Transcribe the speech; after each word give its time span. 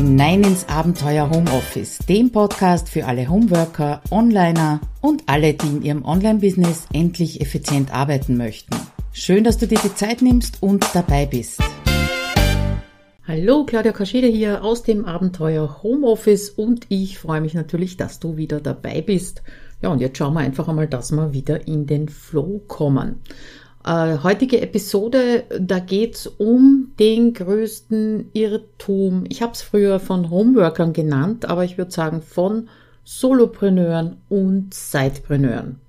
hinein 0.00 0.42
ins 0.44 0.66
Abenteuer 0.66 1.28
Homeoffice, 1.28 1.98
dem 2.08 2.32
Podcast 2.32 2.88
für 2.88 3.04
alle 3.04 3.28
Homeworker, 3.28 4.00
Onliner 4.10 4.80
und 5.02 5.24
alle, 5.26 5.52
die 5.52 5.66
in 5.66 5.82
ihrem 5.82 6.04
Online-Business 6.06 6.86
endlich 6.94 7.42
effizient 7.42 7.92
arbeiten 7.92 8.38
möchten. 8.38 8.74
Schön, 9.12 9.44
dass 9.44 9.58
du 9.58 9.66
dir 9.66 9.78
die 9.78 9.94
Zeit 9.94 10.22
nimmst 10.22 10.62
und 10.62 10.86
dabei 10.94 11.26
bist. 11.26 11.60
Hallo, 13.28 13.66
Claudia 13.66 13.92
Kaschede 13.92 14.26
hier 14.26 14.64
aus 14.64 14.84
dem 14.84 15.04
Abenteuer 15.04 15.82
Homeoffice 15.82 16.48
und 16.48 16.86
ich 16.88 17.18
freue 17.18 17.42
mich 17.42 17.52
natürlich, 17.52 17.98
dass 17.98 18.20
du 18.20 18.38
wieder 18.38 18.62
dabei 18.62 19.02
bist. 19.02 19.42
Ja, 19.82 19.90
und 19.90 20.00
jetzt 20.00 20.16
schauen 20.16 20.32
wir 20.32 20.40
einfach 20.40 20.66
einmal, 20.66 20.86
dass 20.86 21.12
wir 21.12 21.34
wieder 21.34 21.68
in 21.68 21.86
den 21.86 22.08
Flow 22.08 22.62
kommen. 22.66 23.16
Äh, 23.84 24.18
heutige 24.22 24.60
Episode, 24.60 25.44
da 25.58 25.78
geht's 25.78 26.26
um 26.26 26.92
den 26.98 27.32
größten 27.32 28.30
Irrtum. 28.34 29.24
Ich 29.28 29.40
habe 29.40 29.52
es 29.52 29.62
früher 29.62 30.00
von 30.00 30.28
Homeworkern 30.28 30.92
genannt, 30.92 31.46
aber 31.46 31.64
ich 31.64 31.78
würde 31.78 31.90
sagen 31.90 32.20
von 32.20 32.68
Solopreneuren 33.04 34.18
und 34.28 34.74
Sidepreneuren. 34.74 35.80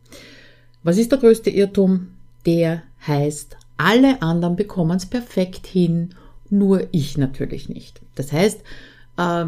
Was 0.84 0.98
ist 0.98 1.12
der 1.12 1.20
größte 1.20 1.50
Irrtum? 1.50 2.08
Der 2.46 2.84
heißt, 3.06 3.58
alle 3.78 4.22
anderen 4.22 4.56
bekommen 4.56 4.96
es 4.96 5.06
perfekt 5.06 5.68
hin, 5.68 6.16
nur 6.50 6.88
ich 6.92 7.18
natürlich 7.18 7.68
nicht. 7.68 8.02
Das 8.16 8.32
heißt, 8.32 8.62
äh, 9.18 9.46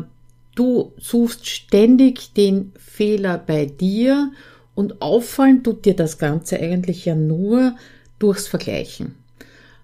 du 0.56 0.92
suchst 0.98 1.48
ständig 1.48 2.34
den 2.34 2.74
Fehler 2.78 3.38
bei 3.38 3.68
dir 3.68 4.32
und 4.76 5.02
auffallen 5.02 5.64
tut 5.64 5.86
dir 5.86 5.96
das 5.96 6.18
Ganze 6.18 6.60
eigentlich 6.60 7.06
ja 7.06 7.16
nur, 7.16 7.76
durchs 8.24 8.48
Vergleichen. 8.48 9.16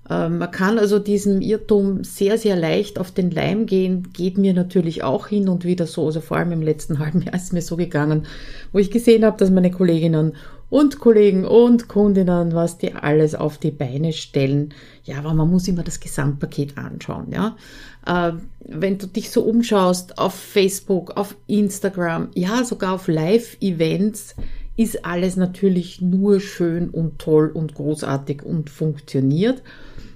Ähm, 0.10 0.40
man 0.40 0.50
kann 0.50 0.80
also 0.80 0.98
diesem 0.98 1.42
Irrtum 1.42 2.04
sehr, 2.04 2.38
sehr 2.38 2.56
leicht 2.56 2.98
auf 2.98 3.12
den 3.12 3.32
Leim 3.32 3.66
gehen, 3.66 4.12
geht 4.14 4.38
mir 4.38 4.54
natürlich 4.54 5.04
auch 5.04 5.28
hin 5.28 5.50
und 5.50 5.66
wieder 5.66 5.86
so, 5.86 6.06
also 6.06 6.22
vor 6.22 6.38
allem 6.38 6.54
im 6.54 6.62
letzten 6.62 7.00
halben 7.06 7.22
Jahr 7.22 7.36
ist 7.36 7.54
mir 7.54 7.62
so 7.62 7.76
gegangen, 7.76 8.26
wo 8.72 8.80
ich 8.80 8.92
gesehen 8.92 9.26
habe, 9.26 9.38
dass 9.38 9.52
meine 9.52 9.72
Kolleginnen 9.72 10.36
und 10.70 11.00
Kollegen 11.00 11.46
und 11.46 11.88
Kundinnen, 11.88 12.54
was 12.54 12.78
die 12.78 12.94
alles 12.94 13.34
auf 13.34 13.58
die 13.58 13.72
Beine 13.72 14.14
stellen. 14.14 14.74
Ja, 15.04 15.18
aber 15.18 15.34
man 15.34 15.50
muss 15.50 15.68
immer 15.68 15.84
das 15.84 16.00
Gesamtpaket 16.00 16.78
anschauen, 16.78 17.32
ja. 17.32 17.58
Äh, 18.06 18.34
wenn 18.66 18.98
du 18.98 19.08
dich 19.08 19.32
so 19.32 19.42
umschaust 19.42 20.18
auf 20.18 20.34
Facebook, 20.34 21.18
auf 21.18 21.36
Instagram, 21.48 22.30
ja, 22.36 22.64
sogar 22.64 22.94
auf 22.94 23.08
Live-Events, 23.08 24.36
ist 24.80 25.04
alles 25.04 25.36
natürlich 25.36 26.00
nur 26.00 26.40
schön 26.40 26.90
und 26.90 27.20
toll 27.20 27.52
und 27.54 27.76
großartig 27.76 28.44
und 28.44 28.70
funktioniert. 28.70 29.62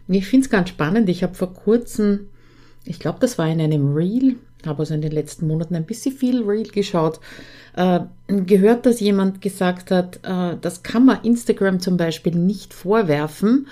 Ich 0.08 0.26
finde 0.26 0.46
es 0.46 0.50
ganz 0.50 0.70
spannend. 0.70 1.10
Ich 1.10 1.22
habe 1.22 1.34
vor 1.34 1.54
kurzem, 1.54 2.30
ich 2.86 2.98
glaube, 2.98 3.20
das 3.20 3.38
war 3.38 3.50
in 3.50 3.60
einem 3.60 3.94
Reel, 3.94 4.38
habe 4.66 4.80
also 4.80 4.94
in 4.94 5.02
den 5.02 5.12
letzten 5.12 5.48
Monaten 5.48 5.76
ein 5.76 5.86
bisschen 5.86 6.16
viel 6.16 6.44
Reel 6.44 6.70
geschaut, 6.70 7.20
äh, 7.76 8.00
gehört, 8.28 8.86
dass 8.86 9.02
jemand 9.02 9.42
gesagt 9.42 9.92
hat, 9.92 10.22
äh, 10.24 10.56
das 10.62 10.82
kann 10.82 11.04
man 11.04 11.24
Instagram 11.24 11.82
zum 11.82 11.98
Beispiel 11.98 12.34
nicht 12.34 12.74
vorwerfen, 12.74 13.68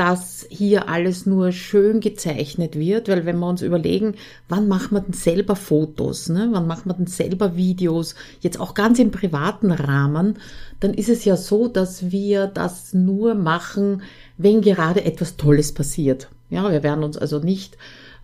dass 0.00 0.46
hier 0.48 0.88
alles 0.88 1.26
nur 1.26 1.52
schön 1.52 2.00
gezeichnet 2.00 2.74
wird, 2.74 3.10
weil 3.10 3.26
wenn 3.26 3.38
wir 3.38 3.46
uns 3.46 3.60
überlegen, 3.60 4.14
wann 4.48 4.66
macht 4.66 4.92
man 4.92 5.04
denn 5.04 5.12
selber 5.12 5.56
Fotos, 5.56 6.30
ne? 6.30 6.48
wann 6.52 6.66
macht 6.66 6.86
man 6.86 6.96
denn 6.96 7.06
selber 7.06 7.54
Videos, 7.54 8.14
jetzt 8.40 8.58
auch 8.58 8.72
ganz 8.72 8.98
im 8.98 9.10
privaten 9.10 9.70
Rahmen, 9.70 10.38
dann 10.80 10.94
ist 10.94 11.10
es 11.10 11.26
ja 11.26 11.36
so, 11.36 11.68
dass 11.68 12.10
wir 12.10 12.46
das 12.46 12.94
nur 12.94 13.34
machen, 13.34 14.00
wenn 14.38 14.62
gerade 14.62 15.04
etwas 15.04 15.36
Tolles 15.36 15.72
passiert. 15.72 16.30
Ja, 16.48 16.72
wir 16.72 16.82
werden 16.82 17.04
uns 17.04 17.18
also 17.18 17.38
nicht 17.38 17.76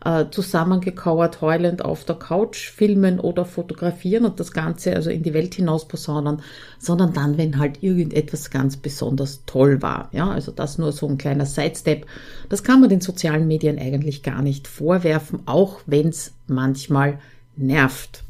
äh, 0.07 0.31
zusammengekauert 0.31 1.41
heulend 1.41 1.85
auf 1.85 2.05
der 2.05 2.15
Couch 2.15 2.71
filmen 2.71 3.19
oder 3.19 3.45
fotografieren 3.45 4.25
und 4.25 4.39
das 4.39 4.53
Ganze 4.53 4.95
also 4.95 5.11
in 5.11 5.25
die 5.25 5.35
Welt 5.35 5.57
hinaus 5.57 5.89
posaunen, 5.89 6.43
sondern 6.79 7.13
dann, 7.13 7.39
wenn 7.39 7.59
halt 7.59 7.83
irgendetwas 7.83 8.51
ganz 8.51 8.77
besonders 8.77 9.43
toll 9.47 9.83
war. 9.83 10.09
Ja, 10.13 10.31
also 10.31 10.53
das 10.53 10.79
nur 10.79 10.93
so 10.93 11.09
ein 11.09 11.19
kleiner 11.19 11.45
Sidestep. 11.45 12.07
Das 12.49 12.63
kann 12.63 12.81
man 12.81 12.89
den 12.89 13.01
sozialen 13.01 13.49
Medien 13.49 13.81
eigentlich 13.81 14.23
gar 14.23 14.43
nicht 14.43 14.69
vorwerfen, 14.69 15.41
auch 15.47 15.81
wenn 15.87 16.11
es 16.11 16.35
manchmal 16.47 17.19
nervt. 17.57 18.23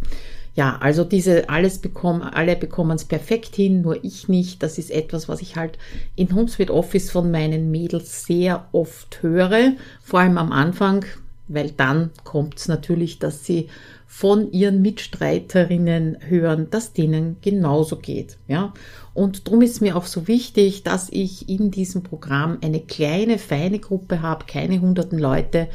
Ja, 0.55 0.79
also 0.81 1.05
diese 1.05 1.51
alles 1.51 1.77
bekommen, 1.77 2.23
alle 2.23 2.57
bekommen 2.57 2.97
es 2.97 3.05
perfekt 3.05 3.55
hin, 3.55 3.83
nur 3.83 4.03
ich 4.03 4.29
nicht. 4.29 4.63
Das 4.63 4.79
ist 4.79 4.91
etwas, 4.91 5.29
was 5.29 5.43
ich 5.43 5.57
halt 5.57 5.77
in 6.15 6.35
HomeSuite 6.35 6.73
Office 6.73 7.11
von 7.11 7.31
meinen 7.31 7.71
Mädels 7.71 8.25
sehr 8.25 8.67
oft 8.73 9.23
höre, 9.23 9.73
vor 10.03 10.21
allem 10.21 10.39
am 10.39 10.53
Anfang 10.53 11.05
weil 11.49 11.71
dann 11.71 12.11
kommt 12.25 12.59
es 12.59 12.69
natürlich, 12.69 13.19
dass 13.19 13.45
sie 13.45 13.69
von 14.07 14.53
ihren 14.53 14.83
Mitstreiterinnen 14.83 16.19
hören, 16.21 16.69
dass 16.71 16.93
denen 16.93 17.37
genauso 17.43 17.97
geht. 17.97 18.39
Ja? 18.49 18.73
Und 19.15 19.47
darum 19.47 19.63
ist 19.63 19.81
mir 19.81 19.97
auch 19.97 20.07
so 20.07 20.29
wichtig, 20.29 20.85
dass 20.85 21.09
ich 21.11 21.49
in 21.49 21.71
diesem 21.71 22.03
Programm 22.03 22.59
eine 22.63 22.81
kleine, 22.81 23.39
feine 23.39 23.79
Gruppe 23.79 24.23
habe, 24.23 24.47
keine 24.47 24.81
hunderten 24.81 25.19
Leute, 25.19 25.69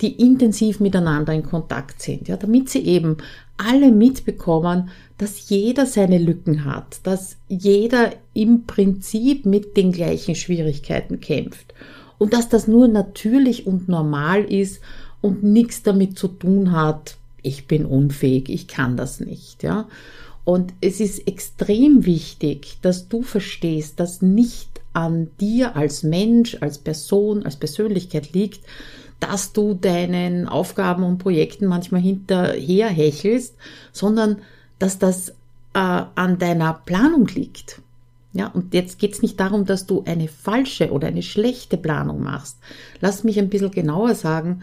die 0.00 0.20
intensiv 0.20 0.80
miteinander 0.80 1.32
in 1.32 1.42
Kontakt 1.42 2.02
sind, 2.02 2.28
ja, 2.28 2.36
damit 2.36 2.68
sie 2.68 2.84
eben 2.84 3.16
alle 3.56 3.90
mitbekommen, 3.90 4.90
dass 5.16 5.48
jeder 5.48 5.86
seine 5.86 6.18
Lücken 6.18 6.64
hat, 6.64 7.00
dass 7.02 7.36
jeder 7.48 8.12
im 8.34 8.64
Prinzip 8.66 9.44
mit 9.46 9.76
den 9.76 9.90
gleichen 9.90 10.36
Schwierigkeiten 10.36 11.20
kämpft 11.20 11.74
und 12.18 12.32
dass 12.32 12.48
das 12.48 12.68
nur 12.68 12.86
natürlich 12.88 13.66
und 13.66 13.88
normal 13.88 14.44
ist 14.44 14.80
und 15.20 15.42
nichts 15.42 15.82
damit 15.82 16.18
zu 16.18 16.28
tun 16.28 16.72
hat, 16.72 17.16
ich 17.42 17.66
bin 17.66 17.84
unfähig, 17.84 18.48
ich 18.48 18.66
kann 18.66 18.96
das 18.96 19.20
nicht, 19.20 19.62
ja. 19.62 19.88
Und 20.44 20.72
es 20.80 20.98
ist 21.00 21.28
extrem 21.28 22.06
wichtig, 22.06 22.78
dass 22.80 23.08
du 23.08 23.22
verstehst, 23.22 24.00
dass 24.00 24.22
nicht 24.22 24.80
an 24.94 25.28
dir 25.40 25.76
als 25.76 26.02
Mensch, 26.02 26.56
als 26.60 26.78
Person, 26.78 27.44
als 27.44 27.56
Persönlichkeit 27.56 28.32
liegt, 28.32 28.64
dass 29.20 29.52
du 29.52 29.74
deinen 29.74 30.48
Aufgaben 30.48 31.02
und 31.02 31.18
Projekten 31.18 31.66
manchmal 31.66 32.00
hinterher 32.00 32.88
hechelst, 32.88 33.56
sondern 33.92 34.38
dass 34.78 34.98
das 34.98 35.30
äh, 35.30 35.34
an 35.74 36.38
deiner 36.38 36.72
Planung 36.72 37.26
liegt. 37.28 37.82
Ja, 38.32 38.46
und 38.48 38.74
jetzt 38.74 38.98
geht 38.98 39.14
es 39.14 39.22
nicht 39.22 39.40
darum, 39.40 39.64
dass 39.64 39.86
du 39.86 40.04
eine 40.06 40.28
falsche 40.28 40.92
oder 40.92 41.08
eine 41.08 41.22
schlechte 41.22 41.76
Planung 41.76 42.22
machst. 42.22 42.58
Lass 43.00 43.24
mich 43.24 43.38
ein 43.38 43.48
bisschen 43.48 43.70
genauer 43.70 44.14
sagen, 44.14 44.62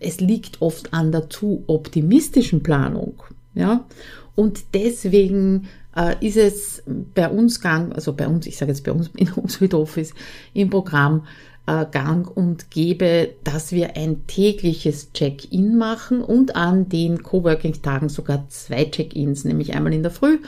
es 0.00 0.20
liegt 0.20 0.62
oft 0.62 0.92
an 0.92 1.12
der 1.12 1.30
zu 1.30 1.64
optimistischen 1.66 2.62
Planung. 2.62 3.22
Ja, 3.54 3.86
und 4.34 4.74
deswegen 4.74 5.68
äh, 5.96 6.14
ist 6.24 6.36
es 6.36 6.82
bei 7.14 7.28
uns 7.28 7.60
gang, 7.60 7.94
also 7.94 8.12
bei 8.12 8.28
uns, 8.28 8.46
ich 8.46 8.56
sage 8.58 8.70
jetzt 8.70 8.84
bei 8.84 8.92
uns 8.92 9.10
in 9.16 9.34
Homesweet 9.34 9.74
Office 9.74 10.12
im 10.52 10.70
Programm 10.70 11.26
äh, 11.66 11.86
gang 11.90 12.28
und 12.28 12.70
gäbe, 12.70 13.30
dass 13.44 13.72
wir 13.72 13.96
ein 13.96 14.26
tägliches 14.26 15.12
Check-in 15.12 15.76
machen 15.76 16.22
und 16.22 16.54
an 16.54 16.88
den 16.88 17.22
Coworking-Tagen 17.22 18.08
sogar 18.08 18.46
zwei 18.48 18.84
Check-ins, 18.84 19.44
nämlich 19.44 19.74
einmal 19.74 19.94
in 19.94 20.02
der 20.02 20.12
Früh 20.12 20.38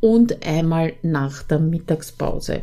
und 0.00 0.44
einmal 0.44 0.94
nach 1.02 1.42
der 1.42 1.60
Mittagspause. 1.60 2.62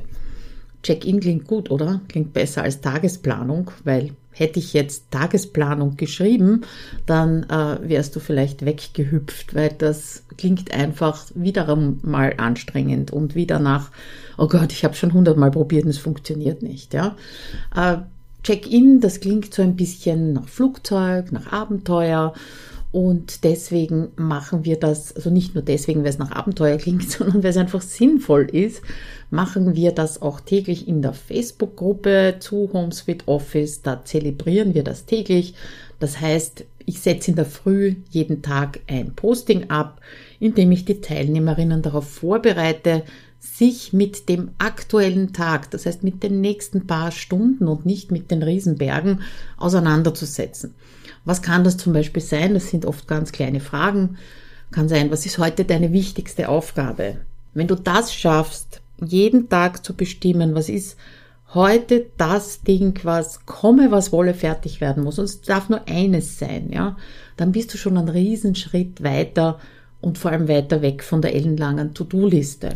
Check-in 0.84 1.19
klingt 1.19 1.47
gut, 1.47 1.69
oder? 1.69 2.02
Klingt 2.08 2.34
besser 2.34 2.64
als 2.64 2.81
Tagesplanung, 2.81 3.72
weil 3.84 4.12
hätte 4.31 4.59
ich 4.59 4.74
jetzt 4.74 5.12
Tagesplanung 5.12 5.97
geschrieben, 5.97 6.62
dann 7.06 7.44
äh, 7.44 7.78
wärst 7.88 8.16
du 8.16 8.19
vielleicht 8.19 8.66
weggehüpft, 8.66 9.53
weil 9.53 9.69
das 9.78 10.24
klingt 10.38 10.74
einfach 10.74 11.25
wieder 11.36 11.75
mal 12.02 12.36
anstrengend 12.38 13.12
und 13.12 13.36
wieder 13.36 13.59
nach, 13.59 13.92
oh 14.38 14.47
Gott, 14.47 14.72
ich 14.72 14.84
habe 14.86 14.96
schon 14.96 15.14
hundertmal 15.14 15.52
probiert 15.52 15.84
und 15.84 15.92
es 15.92 15.97
funktioniert 15.97 16.64
nicht. 16.64 16.94
Ja? 16.94 17.16
Äh, 17.75 17.98
Check-in, 18.44 19.01
das 19.01 19.19
klingt 19.19 19.54
so 19.54 19.62
ein 19.62 19.75
bisschen 19.75 20.33
nach 20.33 20.48
Flugzeug, 20.48 21.31
nach 21.31 21.51
Abenteuer 21.51 22.33
und 22.92 23.46
deswegen 23.46 24.10
machen 24.18 24.66
wir 24.66 24.78
das, 24.78 25.16
also 25.16 25.30
nicht 25.30 25.56
nur 25.56 25.64
deswegen, 25.64 26.02
weil 26.02 26.10
es 26.10 26.18
nach 26.18 26.32
Abenteuer 26.32 26.78
klingt, 26.78 27.10
sondern 27.12 27.44
weil 27.44 27.52
es 27.52 27.58
einfach 27.58 27.82
sinnvoll 27.82 28.48
ist, 28.52 28.82
machen 29.30 29.76
wir 29.76 29.94
das 29.94 30.22
auch 30.22 30.42
täglich 30.42 30.88
in 30.88 31.02
der 31.02 31.14
Facebook-Gruppe 31.14 32.36
zu 32.40 32.70
HomeSuite 32.74 33.28
Office. 33.28 33.82
Da 33.82 34.04
zelebrieren 34.04 34.74
wir 34.74 34.84
das 34.84 35.06
täglich. 35.06 35.54
Das 36.00 36.20
heißt, 36.20 36.66
ich 36.86 37.00
setze 37.00 37.32
in 37.32 37.36
der 37.36 37.46
Früh 37.46 37.96
jeden 38.10 38.42
Tag 38.42 38.82
ein 38.88 39.16
Posting 39.16 39.70
ab, 39.70 40.02
in 40.40 40.56
dem 40.56 40.72
ich 40.72 40.84
die 40.84 41.00
Teilnehmerinnen 41.00 41.82
darauf 41.82 42.10
vorbereite, 42.10 43.04
sich 43.40 43.94
mit 43.94 44.28
dem 44.30 44.52
aktuellen 44.58 45.34
Tag, 45.34 45.72
das 45.72 45.86
heißt 45.86 46.04
mit 46.04 46.22
den 46.24 46.42
nächsten 46.42 46.88
paar 46.88 47.12
Stunden 47.12 47.68
und 47.68 47.86
nicht 47.86 48.12
mit 48.12 48.30
den 48.30 48.44
Riesenbergen 48.44 49.22
auseinanderzusetzen. 49.58 50.76
Was 51.25 51.41
kann 51.41 51.63
das 51.63 51.77
zum 51.77 51.94
Beispiel 51.94 52.21
sein? 52.21 52.53
Das 52.53 52.69
sind 52.69 52.85
oft 52.85 53.07
ganz 53.07 53.31
kleine 53.31 53.59
Fragen. 53.59 54.18
Kann 54.71 54.89
sein, 54.89 55.12
was 55.12 55.25
ist 55.25 55.38
heute 55.38 55.65
deine 55.65 55.91
wichtigste 55.91 56.50
Aufgabe? 56.50 57.18
Wenn 57.53 57.68
du 57.68 57.75
das 57.75 58.13
schaffst, 58.13 58.81
jeden 59.03 59.50
Tag 59.50 59.85
zu 59.85 59.95
bestimmen, 59.95 60.56
was 60.56 60.69
ist 60.69 60.97
heute 61.53 62.07
das 62.18 62.62
Ding, 62.62 63.00
was 63.03 63.45
komme, 63.45 63.91
was 63.91 64.12
wolle, 64.12 64.33
fertig 64.33 64.79
werden 64.79 65.03
muss. 65.03 65.19
Und 65.19 65.25
es 65.25 65.41
darf 65.41 65.69
nur 65.69 65.88
eines 65.88 66.39
sein, 66.39 66.69
ja. 66.71 66.95
Dann 67.38 67.51
bist 67.51 67.73
du 67.73 67.77
schon 67.77 67.97
einen 67.97 68.09
Riesenschritt 68.09 69.03
weiter 69.03 69.59
und 70.00 70.18
vor 70.18 70.31
allem 70.31 70.47
weiter 70.47 70.81
weg 70.81 71.03
von 71.03 71.21
der 71.21 71.35
ellenlangen 71.35 71.94
To-Do-Liste. 71.94 72.73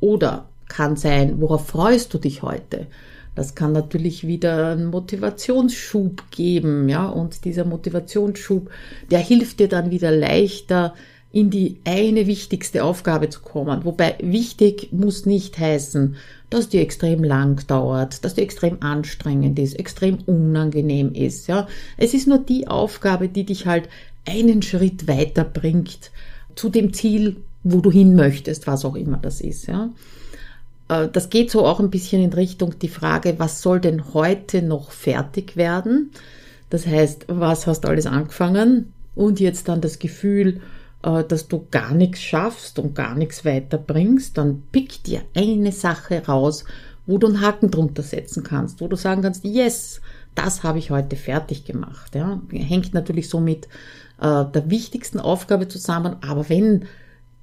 Oder 0.00 0.48
kann 0.68 0.96
sein, 0.96 1.40
worauf 1.40 1.68
freust 1.68 2.14
du 2.14 2.18
dich 2.18 2.42
heute? 2.42 2.86
Das 3.34 3.54
kann 3.54 3.72
natürlich 3.72 4.26
wieder 4.26 4.68
einen 4.72 4.86
Motivationsschub 4.86 6.30
geben, 6.30 6.88
ja, 6.88 7.08
und 7.08 7.44
dieser 7.44 7.64
Motivationsschub, 7.64 8.70
der 9.10 9.18
hilft 9.18 9.60
dir 9.60 9.68
dann 9.68 9.90
wieder 9.90 10.10
leichter, 10.10 10.94
in 11.34 11.50
die 11.50 11.78
eine 11.84 12.28
wichtigste 12.28 12.84
Aufgabe 12.84 13.28
zu 13.28 13.40
kommen. 13.40 13.84
Wobei 13.84 14.14
wichtig 14.22 14.90
muss 14.92 15.26
nicht 15.26 15.58
heißen, 15.58 16.14
dass 16.48 16.68
die 16.68 16.78
extrem 16.78 17.24
lang 17.24 17.66
dauert, 17.66 18.24
dass 18.24 18.34
die 18.34 18.42
extrem 18.42 18.80
anstrengend 18.80 19.58
ist, 19.58 19.74
extrem 19.74 20.18
unangenehm 20.26 21.12
ist, 21.12 21.48
ja. 21.48 21.66
Es 21.96 22.14
ist 22.14 22.28
nur 22.28 22.38
die 22.38 22.68
Aufgabe, 22.68 23.28
die 23.28 23.42
dich 23.42 23.66
halt 23.66 23.88
einen 24.24 24.62
Schritt 24.62 25.08
weiter 25.08 25.42
bringt 25.42 26.12
zu 26.54 26.68
dem 26.68 26.92
Ziel, 26.92 27.38
wo 27.64 27.80
du 27.80 27.90
hin 27.90 28.14
möchtest, 28.14 28.68
was 28.68 28.84
auch 28.84 28.94
immer 28.94 29.16
das 29.16 29.40
ist, 29.40 29.66
ja. 29.66 29.90
Äh, 30.94 31.08
das 31.08 31.30
geht 31.30 31.50
so 31.50 31.64
auch 31.66 31.80
ein 31.80 31.90
bisschen 31.90 32.22
in 32.22 32.32
Richtung 32.32 32.78
die 32.78 32.88
Frage, 32.88 33.34
was 33.38 33.62
soll 33.62 33.80
denn 33.80 34.14
heute 34.14 34.62
noch 34.62 34.90
fertig 34.90 35.56
werden? 35.56 36.10
Das 36.70 36.86
heißt, 36.86 37.26
was 37.28 37.66
hast 37.66 37.82
du 37.82 37.88
alles 37.88 38.06
angefangen? 38.06 38.92
Und 39.14 39.40
jetzt 39.40 39.68
dann 39.68 39.80
das 39.80 39.98
Gefühl, 39.98 40.60
äh, 41.02 41.24
dass 41.24 41.48
du 41.48 41.66
gar 41.70 41.94
nichts 41.94 42.20
schaffst 42.20 42.78
und 42.78 42.94
gar 42.94 43.14
nichts 43.14 43.44
weiterbringst, 43.44 44.36
dann 44.36 44.62
pick 44.72 45.02
dir 45.04 45.22
eine 45.34 45.72
Sache 45.72 46.26
raus, 46.26 46.64
wo 47.06 47.18
du 47.18 47.26
einen 47.26 47.40
Haken 47.40 47.70
drunter 47.70 48.02
setzen 48.02 48.42
kannst, 48.42 48.80
wo 48.80 48.88
du 48.88 48.96
sagen 48.96 49.22
kannst, 49.22 49.44
yes, 49.44 50.00
das 50.34 50.62
habe 50.64 50.78
ich 50.78 50.90
heute 50.90 51.16
fertig 51.16 51.64
gemacht. 51.64 52.14
Ja. 52.14 52.40
Hängt 52.50 52.94
natürlich 52.94 53.28
so 53.28 53.40
mit 53.40 53.66
äh, 54.20 54.44
der 54.46 54.70
wichtigsten 54.70 55.20
Aufgabe 55.20 55.68
zusammen, 55.68 56.16
aber 56.22 56.48
wenn 56.48 56.86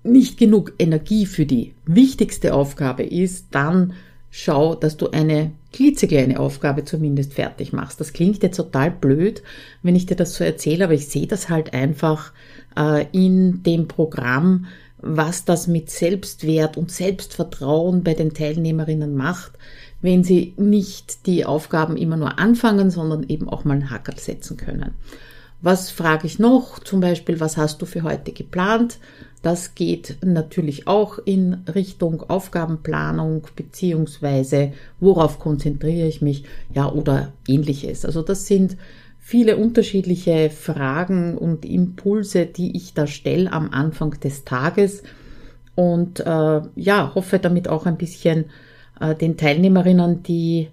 nicht 0.04 0.38
genug 0.38 0.74
Energie 0.80 1.26
für 1.26 1.46
die 1.46 1.74
wichtigste 1.86 2.54
Aufgabe 2.54 3.04
ist, 3.04 3.48
dann 3.52 3.94
schau, 4.32 4.76
dass 4.76 4.98
du 4.98 5.10
eine 5.10 5.52
klitzekleine 5.74 6.40
Aufgabe 6.40 6.86
zumindest 6.86 7.34
fertig 7.34 7.74
machst. 7.74 8.00
Das 8.00 8.14
klingt 8.14 8.42
jetzt 8.42 8.58
total 8.58 8.90
blöd, 8.90 9.44
wenn 9.84 9.96
ich 9.96 10.06
dir 10.06 10.16
das 10.16 10.34
so 10.34 10.44
erzähle, 10.44 10.86
aber 10.86 10.94
ich 10.94 11.08
sehe 11.08 11.28
das 11.28 11.50
halt 11.50 11.74
einfach 11.74 12.32
äh, 12.78 13.06
in 13.12 13.62
dem 13.64 13.88
Programm, 13.88 14.66
was 14.98 15.46
das 15.46 15.68
mit 15.68 15.90
Selbstwert 15.90 16.78
und 16.78 16.92
Selbstvertrauen 16.92 18.04
bei 18.04 18.14
den 18.14 18.34
Teilnehmerinnen 18.34 19.16
macht, 19.16 19.54
wenn 20.02 20.24
sie 20.24 20.54
nicht 20.58 21.26
die 21.26 21.46
Aufgaben 21.46 21.98
immer 21.98 22.18
nur 22.18 22.40
anfangen, 22.40 22.90
sondern 22.90 23.24
eben 23.28 23.50
auch 23.50 23.66
mal 23.66 23.74
einen 23.74 23.90
Hackerl 23.90 24.20
setzen 24.20 24.58
können. 24.58 24.94
Was 25.62 25.92
frage 25.92 26.26
ich 26.26 26.40
noch? 26.40 26.80
Zum 26.80 27.02
Beispiel, 27.02 27.40
was 27.40 27.58
hast 27.58 27.82
du 27.82 27.86
für 27.86 28.02
heute 28.02 28.32
geplant? 28.32 28.98
Das 29.42 29.74
geht 29.74 30.18
natürlich 30.24 30.88
auch 30.88 31.18
in 31.26 31.64
Richtung 31.74 32.22
Aufgabenplanung 32.30 33.48
beziehungsweise 33.56 34.74
worauf 35.00 35.40
konzentriere 35.40 36.08
ich 36.08 36.22
mich, 36.22 36.44
ja, 36.74 36.92
oder 36.92 37.34
ähnliches. 37.48 38.06
Also 38.06 38.22
das 38.22 38.46
sind 38.46 38.78
viele 39.20 39.58
unterschiedliche 39.58 40.50
Fragen 40.52 41.38
und 41.38 41.66
Impulse, 41.66 42.46
die 42.46 42.76
ich 42.78 42.94
da 42.94 43.08
stelle 43.08 43.52
am 43.52 43.72
Anfang 43.72 44.12
des 44.20 44.44
Tages 44.46 45.02
und 45.74 46.20
äh, 46.20 46.62
ja, 46.76 47.12
hoffe 47.16 47.40
damit 47.40 47.68
auch 47.68 47.86
ein 47.86 47.98
bisschen 47.98 48.46
äh, 49.00 49.16
den 49.16 49.38
Teilnehmerinnen 49.38 50.22
die 50.22 50.68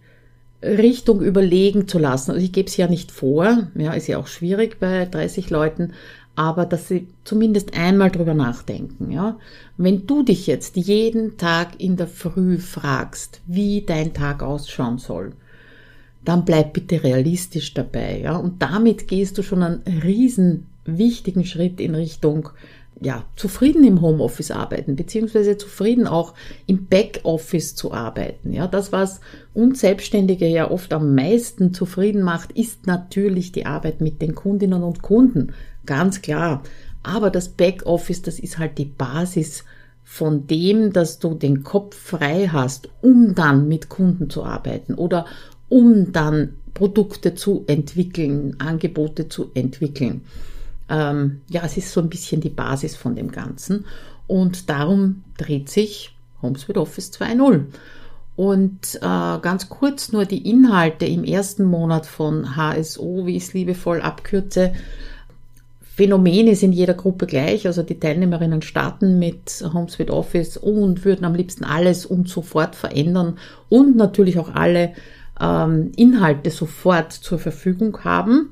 Richtung 0.63 1.21
überlegen 1.23 1.87
zu 1.87 1.99
lassen. 1.99 2.33
Also 2.33 2.43
ich 2.43 2.53
gebe 2.53 2.69
es 2.69 2.77
ja 2.77 2.89
nicht 2.89 3.13
vor, 3.13 3.69
ja, 3.77 3.93
ist 3.93 4.09
ja 4.09 4.19
auch 4.19 4.27
schwierig 4.27 4.81
bei 4.81 5.07
30 5.07 5.51
Leuten, 5.51 5.93
aber 6.39 6.67
dass 6.67 6.87
sie 6.87 7.09
zumindest 7.25 7.77
einmal 7.77 8.13
drüber 8.13 8.33
nachdenken, 8.33 9.11
ja. 9.11 9.37
Wenn 9.77 10.07
du 10.07 10.23
dich 10.23 10.47
jetzt 10.47 10.77
jeden 10.77 11.37
Tag 11.37 11.81
in 11.81 11.97
der 11.97 12.07
Früh 12.07 12.59
fragst, 12.59 13.41
wie 13.49 13.83
dein 13.83 14.15
Tag 14.15 14.45
ausschauen 14.45 14.99
soll, 14.99 15.33
dann 16.25 16.45
bleib 16.45 16.75
bitte 16.75 17.03
realistisch 17.03 17.75
dabei, 17.75 18.21
ja. 18.21 18.37
Und 18.37 18.63
damit 18.63 19.09
gehst 19.09 19.37
du 19.37 19.43
schon 19.43 19.65
einen 19.65 19.83
riesen 20.05 20.67
wichtigen 20.85 21.45
Schritt 21.45 21.81
in 21.81 21.97
Richtung 21.97 22.51
ja, 23.01 23.25
zufrieden 23.37 23.85
im 23.85 24.01
Homeoffice 24.01 24.51
arbeiten, 24.51 24.97
beziehungsweise 24.97 25.57
zufrieden 25.57 26.07
auch 26.07 26.35
im 26.67 26.87
Backoffice 26.87 27.75
zu 27.75 27.93
arbeiten. 27.93 28.53
Ja, 28.53 28.67
das, 28.67 28.93
was 28.93 29.21
uns 29.55 29.81
Selbstständige 29.81 30.47
ja 30.47 30.71
oft 30.71 30.93
am 30.93 31.15
meisten 31.15 31.75
zufrieden 31.75 32.23
macht, 32.23 32.53
ist 32.53 32.87
natürlich 32.87 33.53
die 33.53 33.67
Arbeit 33.67 34.01
mit 34.01 34.21
den 34.21 34.35
Kundinnen 34.35 34.83
und 34.83 35.03
Kunden. 35.03 35.53
Ganz 35.89 36.23
klar. 36.23 36.63
Aber 37.03 37.31
das 37.31 37.49
Backoffice, 37.49 38.23
das 38.23 38.39
ist 38.39 38.59
halt 38.59 38.79
die 38.79 38.85
Basis 38.85 39.65
von 40.05 40.47
dem, 40.47 40.93
dass 40.93 41.19
du 41.19 41.35
den 41.35 41.65
Kopf 41.65 41.97
frei 41.97 42.49
hast, 42.53 42.89
um 43.03 43.35
dann 43.35 43.67
mit 43.67 43.89
Kunden 43.89 44.31
zu 44.31 44.45
arbeiten 44.45 44.95
oder 44.95 45.27
um 45.69 46.13
dann 46.13 46.55
Produkte 46.73 47.35
zu 47.35 47.65
entwickeln, 47.67 48.57
Angebote 48.61 49.29
zu 49.29 49.51
entwickeln 49.55 50.23
ähm, 50.89 51.43
ja, 51.49 51.63
es 51.65 51.77
ist 51.77 51.93
so 51.93 52.01
ein 52.01 52.09
bisschen 52.09 52.41
die 52.41 52.49
Basis 52.49 52.97
von 52.97 53.15
dem 53.15 53.31
Ganzen. 53.31 53.85
Und 54.27 54.69
darum 54.71 55.23
dreht 55.37 55.69
sich 55.69 56.15
HomeSuite 56.43 56.81
Office 56.81 57.13
2.0. 57.13 57.65
Und 58.37 58.95
äh, 58.97 59.01
ganz 59.01 59.69
kurz 59.69 60.13
nur 60.13 60.25
die 60.25 60.49
Inhalte 60.49 61.07
im 61.07 61.25
ersten 61.25 61.65
Monat 61.65 62.07
von 62.07 62.57
HSO, 62.57 63.27
wie 63.27 63.37
ich 63.37 63.45
es 63.45 63.55
liebevoll 63.55 64.01
abkürze. 64.01 64.73
Phänomen 65.99 66.47
ist 66.47 66.63
in 66.63 66.73
jeder 66.73 66.95
Gruppe 66.95 67.27
gleich. 67.27 67.67
Also 67.67 67.83
die 67.83 67.99
Teilnehmerinnen 67.99 68.63
starten 68.63 69.19
mit 69.19 69.65
HomeSuite 69.75 70.15
Office 70.15 70.57
und 70.57 71.05
würden 71.05 71.25
am 71.25 71.35
liebsten 71.35 71.65
alles 71.65 72.07
und 72.07 72.29
sofort 72.29 72.77
verändern 72.77 73.37
und 73.69 73.97
natürlich 73.97 74.39
auch 74.39 74.55
alle 74.55 74.93
ähm, 75.41 75.91
Inhalte 75.97 76.53
sofort 76.53 77.13
zur 77.13 77.41
Verfügung 77.41 77.99
haben. 78.05 78.51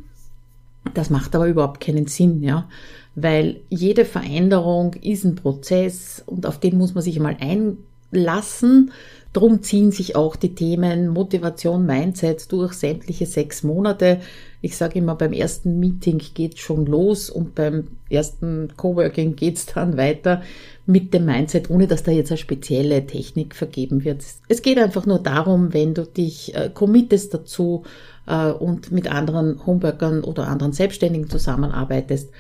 Das 0.93 1.09
macht 1.09 1.37
aber 1.37 1.47
überhaupt 1.47 1.81
keinen 1.81 2.09
Sinn, 2.09 2.43
ja, 2.43 2.69
weil 3.15 3.61
jede 3.69 4.05
Veränderung 4.05 4.95
ist 4.95 5.23
ein 5.23 5.37
Prozess 5.37 6.25
und 6.27 6.47
auf 6.47 6.59
den 6.59 6.77
muss 6.77 6.95
man 6.95 7.05
sich 7.05 7.21
mal 7.21 7.37
einlassen. 7.39 8.91
Drum 9.37 9.63
ziehen 9.63 9.93
sich 9.93 10.17
auch 10.17 10.35
die 10.35 10.55
Themen 10.55 11.09
Motivation, 11.09 11.85
Mindset 11.85 12.51
durch 12.53 12.73
sämtliche 12.73 13.27
sechs 13.27 13.63
Monate. 13.63 14.21
Ich 14.63 14.79
sage 14.79 14.99
immer, 14.99 15.15
beim 15.15 15.35
ersten 15.35 15.79
Meeting 15.79 16.23
geht's 16.33 16.61
schon 16.61 16.87
los 16.87 17.29
und 17.29 17.55
beim 17.55 17.89
ersten 18.09 18.73
Coworking 18.77 19.37
geht's 19.37 19.67
dann 19.67 19.99
weiter 19.99 20.41
mit 20.87 21.13
dem 21.13 21.27
Mindset, 21.27 21.69
ohne 21.69 21.87
dass 21.87 22.03
da 22.03 22.13
jetzt 22.13 22.31
eine 22.31 22.39
spezielle 22.39 23.07
Technik 23.07 23.55
vergeben 23.55 24.05
wird. 24.05 24.23
Es 24.49 24.63
geht 24.63 24.79
einfach 24.79 25.05
nur 25.05 25.19
darum, 25.19 25.75
wenn 25.75 25.93
du 25.93 26.07
dich 26.07 26.55
äh, 26.55 26.71
committest 26.73 27.35
dazu, 27.35 27.85
äh, 28.27 28.51
und 28.51 28.91
mit 28.91 29.11
anderen 29.11 29.65
Homeworkern 29.67 30.25
oder 30.25 30.49
anderen 30.49 30.73
Selbstständigen 30.73 31.29
zusammenarbeitest, 31.29 32.31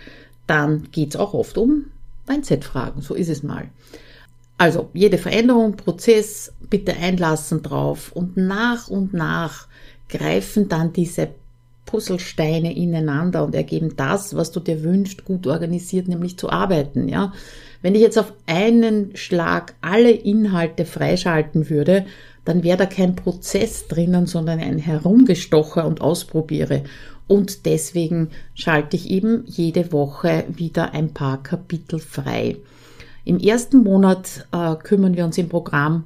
dann 0.46 0.88
geht's 0.92 1.16
auch 1.16 1.34
oft 1.34 1.58
um 1.58 1.86
Mindset-Fragen. 2.26 3.02
So 3.02 3.14
ist 3.14 3.28
es 3.28 3.42
mal. 3.42 3.68
Also 4.58 4.88
jede 4.94 5.18
Veränderung, 5.18 5.76
Prozess, 5.76 6.52
bitte 6.70 6.96
einlassen 6.96 7.62
drauf 7.62 8.12
und 8.12 8.36
nach 8.36 8.88
und 8.88 9.12
nach 9.12 9.68
greifen 10.08 10.68
dann 10.68 10.92
diese 10.92 11.28
Puzzlesteine 11.84 12.74
ineinander 12.74 13.44
und 13.44 13.54
ergeben 13.54 13.94
das, 13.96 14.34
was 14.34 14.50
du 14.50 14.60
dir 14.60 14.82
wünschst, 14.82 15.24
gut 15.24 15.46
organisiert, 15.46 16.08
nämlich 16.08 16.36
zu 16.36 16.50
arbeiten, 16.50 17.08
ja. 17.08 17.32
Wenn 17.80 17.94
ich 17.94 18.00
jetzt 18.00 18.18
auf 18.18 18.32
einen 18.46 19.14
Schlag 19.14 19.74
alle 19.80 20.10
Inhalte 20.10 20.84
freischalten 20.84 21.70
würde, 21.70 22.06
dann 22.44 22.64
wäre 22.64 22.78
da 22.78 22.86
kein 22.86 23.14
Prozess 23.14 23.86
drinnen, 23.86 24.26
sondern 24.26 24.58
ein 24.58 24.78
Herumgestocher 24.78 25.86
und 25.86 26.00
Ausprobiere. 26.00 26.82
Und 27.28 27.66
deswegen 27.66 28.30
schalte 28.54 28.96
ich 28.96 29.10
eben 29.10 29.44
jede 29.46 29.92
Woche 29.92 30.44
wieder 30.48 30.94
ein 30.94 31.12
paar 31.12 31.42
Kapitel 31.42 31.98
frei. 31.98 32.56
Im 33.26 33.40
ersten 33.40 33.82
Monat 33.82 34.46
äh, 34.52 34.76
kümmern 34.76 35.16
wir 35.16 35.24
uns 35.24 35.36
im 35.36 35.48
Programm 35.48 36.04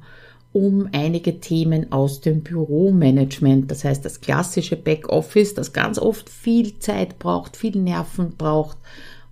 um 0.53 0.89
einige 0.91 1.39
Themen 1.39 1.91
aus 1.91 2.19
dem 2.19 2.41
Büromanagement. 2.41 3.69
Das 3.69 3.83
heißt, 3.83 4.03
das 4.03 4.21
klassische 4.21 4.75
Backoffice, 4.75 5.53
das 5.53 5.71
ganz 5.71 5.99
oft 5.99 6.29
viel 6.29 6.79
Zeit 6.79 7.19
braucht, 7.19 7.55
viel 7.55 7.77
Nerven 7.77 8.35
braucht, 8.37 8.77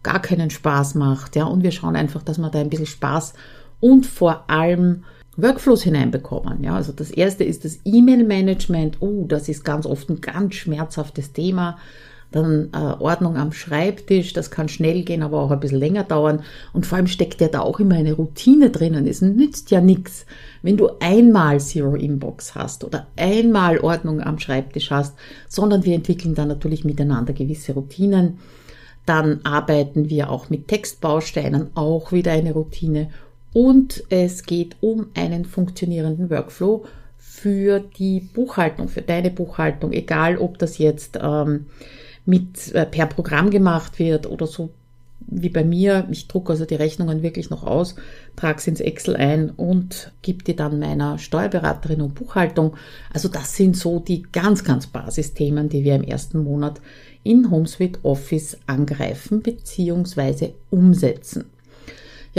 gar 0.04 0.22
keinen 0.22 0.52
Spaß 0.52 0.96
macht. 0.96 1.36
Ja, 1.36 1.46
und 1.46 1.64
wir 1.64 1.72
schauen 1.72 1.96
einfach, 1.96 2.22
dass 2.22 2.38
wir 2.38 2.52
da 2.52 2.60
ein 2.60 2.70
bisschen 2.70 2.86
Spaß 2.86 3.34
und 3.80 4.06
vor 4.06 4.46
allem 4.52 5.04
Workflows 5.36 5.82
hineinbekommen. 5.82 6.64
Ja, 6.64 6.76
also 6.76 6.94
das 6.94 7.10
erste 7.10 7.44
ist 7.44 7.66
das 7.66 7.80
E-Mail-Management. 7.86 8.98
Oh, 9.02 9.26
das 9.28 9.50
ist 9.50 9.66
ganz 9.66 9.88
oft 9.88 10.10
ein 10.10 10.22
ganz 10.22 10.54
schmerzhaftes 10.54 11.34
Thema. 11.34 11.80
Dann 12.32 12.70
äh, 12.74 12.78
Ordnung 12.78 13.38
am 13.38 13.52
Schreibtisch, 13.52 14.34
das 14.34 14.52
kann 14.52 14.70
schnell 14.70 15.04
gehen, 15.04 15.24
aber 15.24 15.42
auch 15.42 15.50
ein 15.50 15.60
bisschen 15.60 15.80
länger 15.80 16.04
dauern. 16.04 16.44
Und 16.74 16.86
vor 16.86 16.98
allem 16.98 17.08
steckt 17.08 17.42
ja 17.42 17.48
da 17.48 17.62
auch 17.62 17.80
immer 17.80 17.96
eine 17.96 18.14
Routine 18.14 18.70
drinnen. 18.70 19.08
Es 19.08 19.22
nützt 19.22 19.72
ja 19.72 19.82
nichts, 19.82 20.28
wenn 20.62 20.78
du 20.78 20.90
einmal 21.00 21.60
Zero 21.60 21.96
Inbox 21.96 22.54
hast 22.54 22.84
oder 22.84 23.08
einmal 23.16 23.80
Ordnung 23.80 24.22
am 24.22 24.38
Schreibtisch 24.38 24.92
hast, 24.92 25.16
sondern 25.48 25.86
wir 25.86 25.96
entwickeln 25.96 26.36
dann 26.36 26.50
natürlich 26.50 26.86
miteinander 26.86 27.34
gewisse 27.34 27.74
Routinen. 27.74 28.38
Dann 29.08 29.40
arbeiten 29.44 30.10
wir 30.10 30.30
auch 30.30 30.52
mit 30.52 30.68
Textbausteinen, 30.68 31.72
auch 31.74 32.12
wieder 32.12 32.32
eine 32.32 32.54
Routine. 32.54 33.10
Und 33.54 34.04
es 34.10 34.44
geht 34.44 34.76
um 34.82 35.08
einen 35.16 35.46
funktionierenden 35.46 36.30
Workflow 36.30 36.86
für 37.18 37.80
die 37.80 38.20
Buchhaltung, 38.20 38.88
für 38.88 39.02
deine 39.02 39.32
Buchhaltung, 39.32 39.94
egal 39.94 40.38
ob 40.38 40.60
das 40.60 40.78
jetzt 40.78 41.18
ähm, 41.20 41.66
mit 42.30 42.74
äh, 42.74 42.86
per 42.86 43.08
Programm 43.08 43.50
gemacht 43.50 44.00
wird 44.00 44.28
oder 44.28 44.46
so 44.48 44.70
wie 45.32 45.50
bei 45.50 45.64
mir. 45.64 46.08
Ich 46.12 46.28
drucke 46.28 46.54
also 46.54 46.66
die 46.66 46.76
Rechnungen 46.76 47.22
wirklich 47.22 47.50
noch 47.50 47.64
aus, 47.64 47.96
trage 48.36 48.62
sie 48.62 48.72
ins 48.72 48.80
Excel 48.80 49.16
ein 49.16 49.50
und 49.50 50.12
gebe 50.22 50.44
die 50.44 50.56
dann 50.56 50.80
meiner 50.80 51.18
Steuerberaterin 51.18 52.02
und 52.02 52.16
Buchhaltung. 52.16 52.76
Also 53.14 53.30
das 53.30 53.56
sind 53.56 53.76
so 53.76 54.00
die 54.00 54.24
ganz, 54.32 54.64
ganz 54.64 54.88
Basisthemen, 54.88 55.70
die 55.70 55.84
wir 55.84 55.96
im 55.96 56.04
ersten 56.04 56.44
Monat 56.44 56.82
in 57.24 57.52
HomeSuite 57.52 58.00
Office 58.04 58.58
angreifen 58.66 59.42
bzw. 59.42 60.54
umsetzen. 60.70 61.46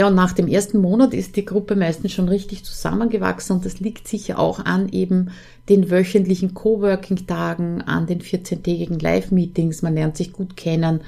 Ja, 0.01 0.07
und 0.07 0.15
nach 0.15 0.33
dem 0.33 0.47
ersten 0.47 0.79
Monat 0.79 1.13
ist 1.13 1.35
die 1.35 1.45
Gruppe 1.45 1.75
meistens 1.75 2.11
schon 2.11 2.27
richtig 2.27 2.63
zusammengewachsen 2.63 3.57
und 3.57 3.65
das 3.65 3.79
liegt 3.79 4.07
sicher 4.07 4.39
auch 4.39 4.57
an 4.57 4.89
eben 4.89 5.29
den 5.69 5.91
wöchentlichen 5.91 6.55
Coworking-Tagen, 6.55 7.83
an 7.83 8.07
den 8.07 8.19
14-tägigen 8.19 8.99
Live-Meetings. 8.99 9.83
Man 9.83 9.93
lernt 9.93 10.17
sich 10.17 10.33
gut 10.33 10.57
kennen, 10.57 11.01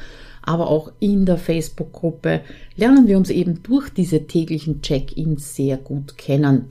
aber 0.43 0.69
auch 0.69 0.91
in 0.99 1.25
der 1.25 1.39
Facebook-Gruppe 1.39 2.41
lernen 2.75 3.07
wir 3.07 3.17
uns 3.17 3.31
eben 3.31 3.63
durch 3.63 3.89
diese 3.89 4.27
täglichen 4.27 4.83
Check-ins 4.83 5.55
sehr 5.55 5.77
gut 5.77 6.19
kennen. 6.19 6.69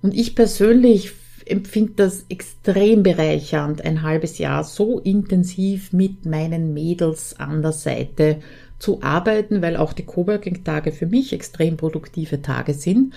Und 0.00 0.14
ich 0.14 0.36
persönlich 0.36 1.10
empfinde 1.44 1.94
das 1.96 2.24
extrem 2.28 3.02
bereichernd, 3.02 3.84
ein 3.84 4.02
halbes 4.02 4.38
Jahr 4.38 4.62
so 4.62 5.00
intensiv 5.00 5.92
mit 5.92 6.24
meinen 6.24 6.72
Mädels 6.72 7.34
an 7.36 7.62
der 7.62 7.72
Seite 7.72 8.38
zu 8.84 9.02
arbeiten, 9.02 9.62
weil 9.62 9.78
auch 9.78 9.94
die 9.94 10.04
Coworking-Tage 10.04 10.92
für 10.92 11.06
mich 11.06 11.32
extrem 11.32 11.78
produktive 11.78 12.42
Tage 12.42 12.74
sind. 12.74 13.14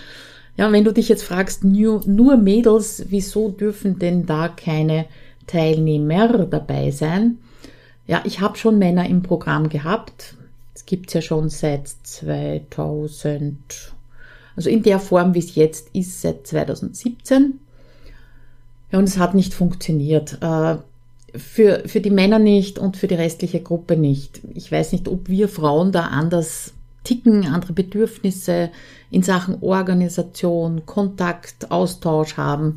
Ja, 0.56 0.72
wenn 0.72 0.84
du 0.84 0.94
dich 0.94 1.10
jetzt 1.10 1.24
fragst, 1.24 1.62
nur, 1.62 2.36
Mädels, 2.38 3.04
wieso 3.10 3.50
dürfen 3.50 3.98
denn 3.98 4.24
da 4.24 4.48
keine 4.48 5.04
Teilnehmer 5.46 6.46
dabei 6.46 6.90
sein? 6.90 7.36
Ja, 8.06 8.22
ich 8.24 8.40
habe 8.40 8.56
schon 8.56 8.78
Männer 8.78 9.06
im 9.06 9.22
Programm 9.22 9.68
gehabt. 9.68 10.36
Es 10.74 10.86
gibt's 10.86 11.12
ja 11.12 11.20
schon 11.20 11.50
seit 11.50 11.86
2000, 11.86 13.58
also 14.56 14.70
in 14.70 14.82
der 14.82 15.00
Form, 15.00 15.34
wie 15.34 15.40
es 15.40 15.54
jetzt 15.54 15.90
ist, 15.94 16.22
seit 16.22 16.46
2017. 16.46 17.60
Ja, 18.90 18.98
und 18.98 19.04
es 19.04 19.18
hat 19.18 19.34
nicht 19.34 19.52
funktioniert. 19.52 20.38
Äh, 20.40 20.76
für, 21.38 21.82
für 21.86 22.00
die 22.00 22.10
Männer 22.10 22.38
nicht 22.38 22.78
und 22.78 22.96
für 22.96 23.06
die 23.06 23.14
restliche 23.14 23.60
Gruppe 23.60 23.96
nicht. 23.96 24.40
Ich 24.54 24.70
weiß 24.70 24.92
nicht, 24.92 25.08
ob 25.08 25.28
wir 25.28 25.48
Frauen 25.48 25.92
da 25.92 26.06
anders 26.06 26.74
ticken, 27.04 27.46
andere 27.46 27.72
Bedürfnisse 27.72 28.70
in 29.10 29.22
Sachen 29.22 29.62
Organisation, 29.62 30.84
Kontakt, 30.84 31.70
Austausch 31.70 32.36
haben. 32.36 32.76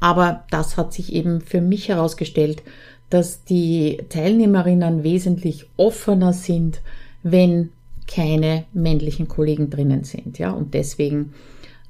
Aber 0.00 0.44
das 0.50 0.76
hat 0.76 0.92
sich 0.92 1.12
eben 1.12 1.40
für 1.40 1.60
mich 1.60 1.88
herausgestellt, 1.88 2.62
dass 3.10 3.44
die 3.44 3.98
Teilnehmerinnen 4.08 5.04
wesentlich 5.04 5.66
offener 5.76 6.32
sind, 6.32 6.80
wenn 7.22 7.70
keine 8.06 8.64
männlichen 8.72 9.28
Kollegen 9.28 9.70
drinnen 9.70 10.04
sind. 10.04 10.38
Ja, 10.38 10.50
und 10.50 10.74
deswegen 10.74 11.32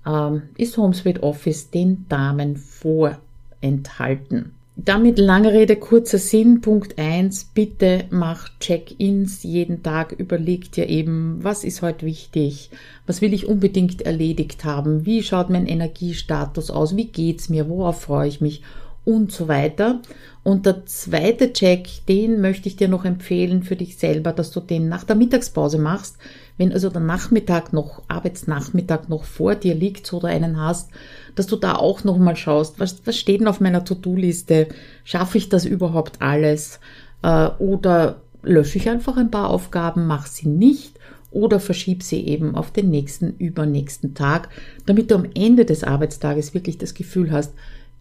ähm, 0.07 0.43
ist 0.57 0.77
HomeSuite 0.77 1.23
Office 1.23 1.71
den 1.71 2.07
Damen 2.09 2.57
vorenthalten. 2.57 4.53
Damit 4.77 5.21
lange 5.21 5.53
Rede, 5.53 5.77
kurzer 5.77 6.19
Sinn. 6.19 6.61
Punkt 6.61 6.99
eins: 6.99 7.45
bitte 7.45 8.07
mach 8.11 8.49
Check-ins 8.59 9.45
jeden 9.45 9.85
Tag. 9.85 10.13
Überleg 10.13 10.73
dir 10.73 10.89
eben, 10.89 11.39
was 11.45 11.63
ist 11.63 11.81
heute 11.81 12.05
wichtig? 12.07 12.71
Was 13.07 13.21
will 13.21 13.33
ich 13.33 13.47
unbedingt 13.47 14.03
erledigt 14.03 14.65
haben? 14.65 15.07
Wie 15.07 15.23
schaut 15.23 15.49
mein 15.49 15.69
Energiestatus 15.69 16.71
aus? 16.71 16.97
Wie 16.97 17.07
geht's 17.07 17.49
mir? 17.49 17.69
Worauf 17.69 18.03
freue 18.03 18.29
ich 18.29 18.41
mich? 18.41 18.63
Und 19.05 19.31
so 19.31 19.47
weiter. 19.47 20.01
Und 20.43 20.67
der 20.67 20.87
zweite 20.87 21.53
Check, 21.53 22.07
den 22.09 22.41
möchte 22.41 22.69
ich 22.69 22.77
dir 22.77 22.89
noch 22.89 23.05
empfehlen 23.05 23.63
für 23.63 23.77
dich 23.77 23.97
selber, 23.97 24.33
dass 24.33 24.51
du 24.51 24.61
den 24.61 24.89
nach 24.89 25.05
der 25.05 25.15
Mittagspause 25.15 25.79
machst. 25.79 26.17
Wenn 26.57 26.73
also 26.73 26.91
der 26.91 27.01
Nachmittag 27.01 27.73
noch, 27.73 28.03
Arbeitsnachmittag 28.09 29.09
noch 29.09 29.25
vor 29.25 29.55
dir 29.55 29.75
liegt 29.75 30.13
oder 30.13 30.29
einen 30.29 30.61
hast, 30.61 30.91
dass 31.35 31.47
du 31.47 31.57
da 31.57 31.77
auch 31.77 32.05
nochmal 32.05 32.37
schaust, 32.37 32.79
was, 32.81 33.07
was 33.07 33.17
steht 33.17 33.41
denn 33.41 33.49
auf 33.49 33.61
meiner 33.61 33.85
To-Do-Liste? 33.85 34.69
Schaffe 35.05 35.39
ich 35.39 35.49
das 35.49 35.65
überhaupt 35.65 36.23
alles? 36.23 36.81
Äh, 37.23 37.49
oder 37.59 38.21
lösche 38.43 38.79
ich 38.79 38.89
einfach 38.89 39.17
ein 39.17 39.31
paar 39.31 39.51
Aufgaben, 39.51 40.07
mache 40.07 40.29
sie 40.29 40.49
nicht 40.49 40.99
oder 41.31 41.59
verschieb 41.59 42.03
sie 42.03 42.27
eben 42.27 42.55
auf 42.55 42.71
den 42.71 42.91
nächsten, 42.91 43.37
übernächsten 43.39 44.15
Tag, 44.15 44.49
damit 44.87 45.11
du 45.11 45.17
am 45.17 45.27
Ende 45.35 45.65
des 45.65 45.83
Arbeitstages 45.83 46.55
wirklich 46.55 46.79
das 46.79 46.95
Gefühl 46.95 47.33
hast, 47.33 47.53